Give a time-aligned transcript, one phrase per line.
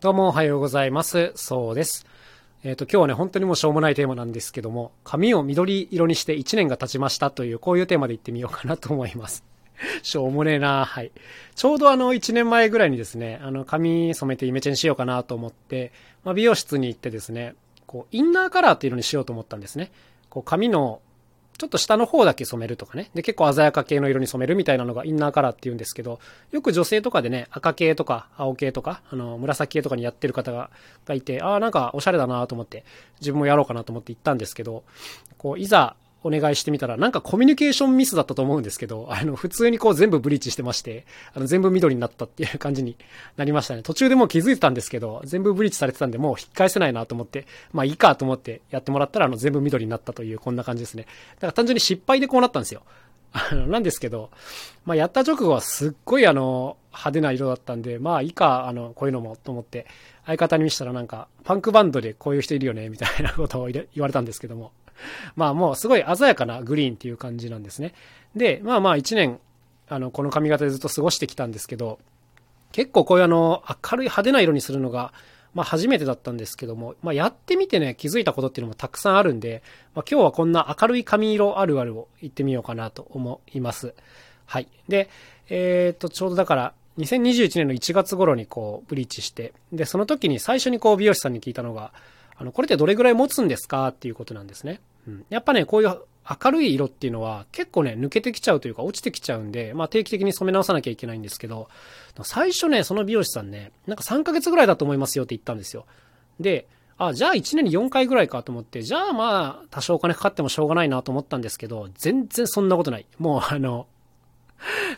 [0.00, 1.32] どうもおはようございます。
[1.34, 2.06] そうです。
[2.62, 9.42] えっ、と、今日はね、本当にもうしょうもないテーマなんですけども、髪を緑色にして1年が経ちましたという、こういうテーマで言ってみようかなと思います。
[10.04, 11.10] しょうもねえなはい。
[11.56, 15.90] ちょうどあの、1年前ぐらいにですね、あの、髪染めてイメチェンしようかなと思って、
[16.22, 17.56] まあ、美容室に行ってですね、
[17.88, 19.90] こう、インナーカラーっていうのにしようと思ったんですね。
[20.30, 21.00] こう、髪の
[21.58, 23.10] ちょっと下の方だけ染めるとかね。
[23.14, 26.20] で、結構鮮やか系の色に染めるみたいなのがインナーカラーって言うんですけど、
[26.52, 30.70] よく女性とかでね、赤系とか青系とか、あの、紫系とかにやってる方が
[31.04, 32.84] がいて、ああ、なんかおしゃれだなと思って、
[33.20, 34.84] 自分もやろうかなと思って行ったんですけど、
[35.36, 42.96] こう、いざ、お願いしてみたら、なんかコミュニケーションミスだったと思うんですけど、 あの、普通にこう全部ブリーチしてまして、あの、全部緑になったっていう感じに
[43.36, 43.82] なりましたね。
[43.82, 51.06] 途中でもう気づいてたんですけど、全部ブリーチされてたんで、もう引き返せないなと思って、まあいいかと思ってやってもらったら、あの、全部緑になったという、こんな感じですね。
[51.36, 52.82] だから単純に失敗でこうなったんですよ。
[53.32, 54.30] あの、なんですけど、
[54.84, 59.86] まあやった直後はすっごいあの、派手な色だったんで、まあいいか、あの、こういうのもと思って、
[60.26, 64.72] 相方に見せたらなんか、パンクバンドでこういう人いるよね、みたいなことを言われたんですけども。
[65.36, 67.94] まあもうすごい鮮やかなグリーンっていう感じなんですね。
[68.34, 69.38] で、まあまあ一年、
[69.88, 71.98] あの、この髪型でずっと過ごしてきたんですけど、
[72.72, 75.12] 結構こういうあの、明るい派手な色にするのが、
[75.54, 79.62] まあ初めてだったんですけども、まあやってみてね、気づいたことっていうのもたくさんあるんで、
[79.94, 83.94] まあ今日はこんな明るい髪色あるあるを言ってみようかなと思います。
[84.46, 84.68] はい。
[84.88, 85.08] で、
[85.48, 91.92] えー、っと、ちょうどだから、2021年の1月頃にこう、ブリーチして、で、その時に最初にこう、美容師さんに聞いたのが、
[92.38, 94.80] あの、これってどれぐらい持つんですかっていうことなんですね。
[95.06, 95.24] うん。
[95.28, 95.98] やっぱね、こういう
[96.42, 101.68] 明るい色っていうのは結構ね、抜けてきちゃうというか落ちてきちゃうんで、まあ定期的に染め直さなきゃいけないんですけど、
[102.22, 105.86] 最初ね、その美容師さんね、なんか3ヶ月ぐらいだと思いますよって言ったんですよ。
[106.38, 113.06] で、あ、じゃあ1年に4回ぐらいかと思って、じゃあまあ多少お金かかってもしょうがないなと思ったんですけど、全然そんなことない。
[113.18, 113.86] もうあの、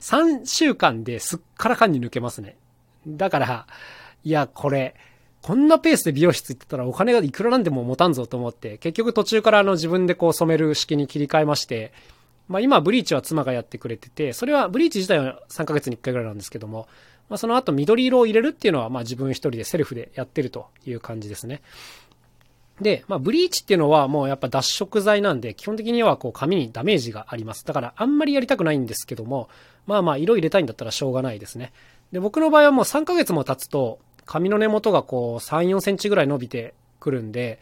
[0.00, 2.56] 3週間ですっからかんに抜けますね。
[3.06, 3.66] だから、
[4.24, 4.94] いや、これ、
[5.42, 11.92] こんなペースで美容室行ってたらお金がいくらなんでも持たんぞと思って、結局途中からあの自分でこう染める式に切り替えまして、
[12.48, 16.88] まあ今ブリーチは妻がやってくれてて、それはブリーチ自体は3ヶ月に1回ぐらいなんですけども、
[17.28, 21.62] まあその後緑色を入れるっていうのはまあ自分一人でセルフでやってるという感じですね。
[22.80, 27.64] で、まあ、ブリーチっていうのはもうやっぱ脱色剤なんで、基本的にはこう髪にダメージがあります。
[27.64, 29.48] だからあんまりやりたくないんですけども、
[29.86, 31.72] まあまあ色入れたいんだったらしょうがないですね。
[32.12, 37.60] で、僕の場合はもう3ヶ月も経つと、髪の根元がこう3、4センチぐらい伸びてくるんで、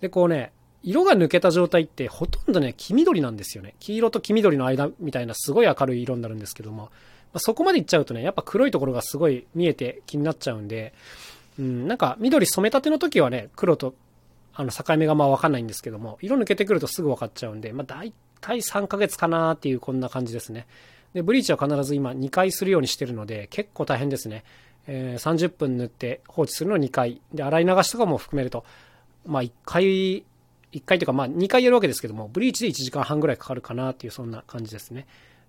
[0.00, 3.74] で、こうね、色が抜けた状態ってほとんどね、黄緑なんですよね。
[3.80, 6.90] 黄色と黄緑の間みたいなすごい明るい色になるんですけども、ま
[7.34, 10.92] あ、そこまでいっちゃうとね、やっぱ黒いところがすごい見えて気になっちゃうんで、
[11.58, 13.94] うん、なんか緑染めたての時はね、黒と
[14.54, 20.66] あの、境目がまあわかんないんですけども、色抜けてくるとすぐ分かっちゃうんで、まあ大体3ヶ月かなっていうこんな感じですね。
[21.12, 24.44] で、ブリーチは必ず今2回するようにしてるので、結構大変ですね。
[24.86, 27.20] えー、30分塗って放置するの2回。
[27.32, 28.64] で、洗い流しとかも含めると、
[29.26, 29.84] まあ1回、
[30.72, 35.06] 1回というかまあ2回やるわけですけども、ブリーチで1時間半ぐらいかかるかなっていうそんな感じですね。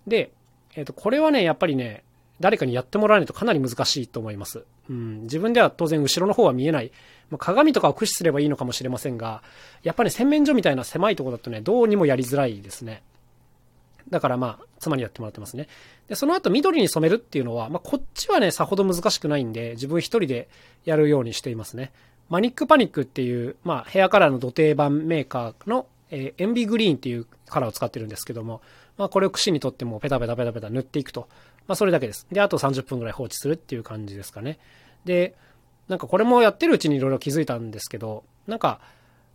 [0.08, 0.32] で、
[0.76, 2.04] えっ、ー、と、これはね、やっぱりね、
[2.40, 4.64] 誰かにやってもらわないとかなり難しいと思います。
[4.90, 6.92] うん、自分では当然後ろの方は見えない。
[7.30, 9.42] まあ、鏡とかを駆使すればいいのかもしれませんが、
[9.84, 13.04] やっぱり、洗面所みたいな狭いところだとね、どうにもやりづらいですね。
[14.10, 15.68] だからまあ、妻にやってもらってますね。
[16.08, 20.48] で、その後緑に染めるっていうのは、まあ、こっちはね、さほど難しくないんで、自分一人で
[20.84, 21.92] やるようにしていますね。
[22.30, 28.62] マニックパニックっていう、まあ、ヘアカラーの土定番メーカーの、えー、エンビグリーンっていうカラーを使ってるんですけども、
[28.98, 31.28] まあ、これを串にとってもペタペタペタペタ塗っていくと。
[31.68, 32.28] まあ、それだけです。
[32.32, 34.60] で、あと30分ぐらい放置するっていう感じですかね。
[35.04, 35.36] で、
[35.88, 38.80] なんかこれもやってるうちにいろいろ気づいたんですけど、なんか、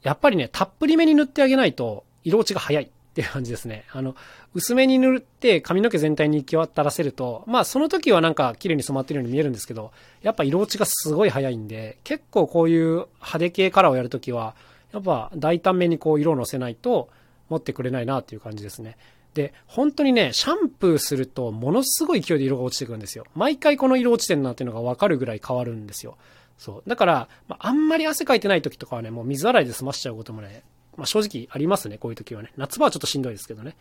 [0.03, 3.85] やっぱりね、たっぷりめに塗ってあげないと、色落ちが早いっていう感じですね。
[3.93, 4.15] あの、
[4.55, 9.91] 薄めに塗って髪の毛全体に行き渡らせると、まあその時はなんか綺麗に染まってるように見えるんですけど、
[10.23, 14.55] やっぱ色落ちがすごい早いんで、結構こういう派手系カラーをやるときは、
[14.93, 17.09] やっぱ大胆めにこう色をのせないと
[17.49, 18.97] 持ってくれないなっていう感じですね。
[19.35, 23.25] で、本当にね、シャンプーするとものすごい勢いで色が落ちてくるんですよ。
[23.35, 26.17] 毎回この色落ちてるなっていうのがわかるぐらい変わるんですよ。
[26.59, 26.89] そう。
[26.89, 30.63] だから、まあ、あんまり汗かいてない時とかはね、もう水洗いで済ましちゃうこともね、
[30.97, 32.53] まあ、正直ありますね、こういう時はね。
[32.57, 33.77] 夏場はちょっとしんどいですけどね。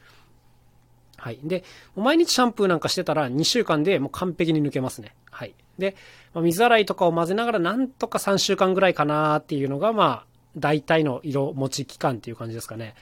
[1.17, 1.39] はい。
[1.43, 1.63] で、
[1.95, 5.13] 毎日シャンプーなんかしてたら2週間でもう完璧に抜けますね。
[5.29, 5.53] はい。
[5.77, 5.95] で、
[6.33, 10.25] まあ、水洗いとかを混ぜながらなんとか3週間ぐらいかなっていうのが、まあ、
[10.57, 12.95] 大体の色持ち期間っていう感じですかね。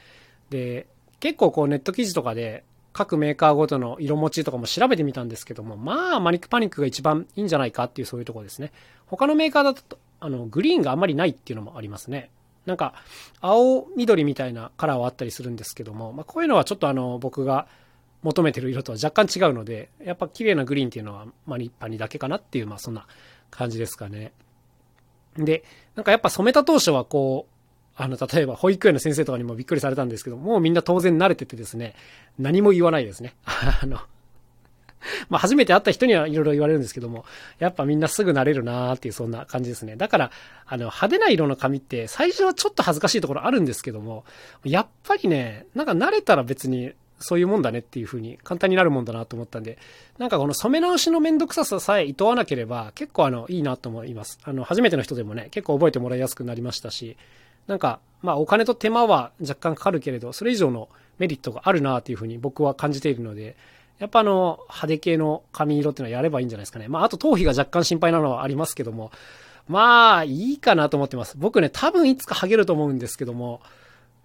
[0.50, 0.88] で、
[1.19, 2.63] 結構こうネット記事とかで
[2.94, 8.71] 各メーカーごとの色持ちとかも調べてみたんですけども、まあ、マニックパニックが一番いいんじゃないかっていうそういうとこですね。
[9.06, 12.31] 他のメーカーだと、あの、グリーンがあんまりないっていうのもありますね。
[12.68, 12.94] なんか、
[13.42, 17.68] 青、緑みたいなカラーはあったりするんですけども、まあ、こういうのはちょっとあの、僕が
[18.24, 23.08] 求めてる色とは若干違うので、やっぱ綺麗なグリーンっていうのはマニッパニだけかなっていう、まあそんな
[23.50, 24.34] 感じですかね。
[25.38, 25.64] で、
[25.96, 27.54] なんかやっぱ染めた当初はこう、
[27.96, 31.96] あの、例えば保育園の先生とかにもびっくりされたんですけど、もうみんな当然慣れててですね、
[32.38, 33.36] 何も言わないですね。
[33.46, 34.00] あの、
[35.30, 37.25] まあ初めて会った人にはいろいろ言われるんですけども、
[37.59, 39.95] やっぱみんなすぐ慣れるなーっていうそんな感じですね。
[39.95, 40.31] だから、
[40.65, 44.25] あの、派手な色の髪って最初はちょっと恥ずかしいところあるんですけども、
[44.63, 49.77] やっぱりね、なんか慣れたら別にそういうもんだねっていう風に簡単になるもんだなと思ったんで、
[50.18, 54.39] なんかこの染め直しのめんどくさささえ厭わなければ結構あの、いいなと思います。
[54.44, 57.18] あの、初めての人でもね、結構覚えてもらいやすくなりましたし、
[57.65, 63.56] なんか、まあお金と手間は若干かかるけれど、それ以上のメリットがあるなっていう風に僕は感じているので、
[63.99, 66.88] やっぱあの、派手系の髪色っていうのはやればいいんじゃないですかね。
[66.88, 69.11] まああと頭皮が若干心配なのはありますけども、
[69.67, 71.35] まあいいかなと思ってます。
[71.38, 73.61] 僕ね、多分いつかハゲると思うんですけども、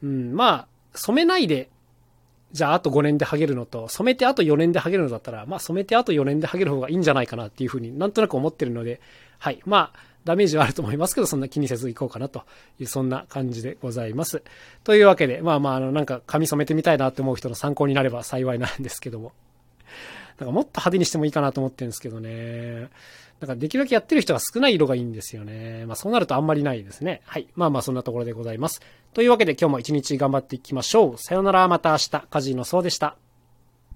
[0.03, 1.71] うん、まあ、染めないで
[2.53, 9.01] じゃああと5年でハゲるのと、染めてあと4年でハゲるのだったら、まあ染めてあと4年でハゲる方がいいんじゃないかなっていうふうになんとなく思ってるので、
[9.39, 9.61] はい。
[9.65, 12.45] まあ、ダメージはあると思いますけど、そんな気にせずいこうかなと
[12.79, 14.43] いう、そんな感じでございます。
[14.85, 19.33] というわけで、まあまあ、あの、なんか髪染めてみたいなって思う人の参考になれば幸いなんですけども。
[20.39, 22.89] なんかもっと派手にしてもいいかなと思ってるんですけどね。
[23.41, 25.85] なんかできるだけやってる人が少ない色がいいんですよね。
[25.87, 27.23] まあそうなるとあんまりないですね。
[27.27, 27.49] はい。
[27.55, 28.81] まあまあそんなところでございます。
[29.15, 31.19] というわけで今日も一日頑張っていきましょう。
[31.19, 32.11] さよならまた明日。
[32.31, 33.17] カジノそうでした。